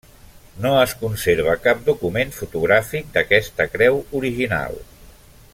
[0.63, 4.85] No es conserva cap document fotogràfic d'aquesta creu original.